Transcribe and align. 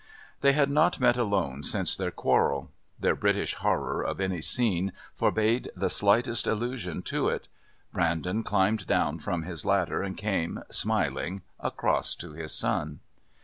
They 0.39 0.53
had 0.53 0.71
not 0.71 0.99
met 0.99 1.15
alone 1.15 1.61
since 1.61 1.95
their 1.95 2.09
quarrel; 2.09 2.71
their 2.99 3.15
British 3.15 3.53
horror 3.53 4.01
of 4.03 4.19
any 4.19 4.41
scene 4.41 4.93
forbade 5.13 5.69
the 5.75 5.91
slightest 5.91 6.47
allusion 6.47 7.03
to 7.03 7.29
it. 7.29 7.47
Brandon 7.91 8.41
climbed 8.41 8.87
down 8.87 9.19
from 9.19 9.43
his 9.43 9.63
ladder 9.63 10.01
and 10.01 10.17
came, 10.17 10.63
smiling, 10.71 11.43
across 11.59 12.15
to 12.15 12.31
his 12.31 12.51
son. 12.51 13.01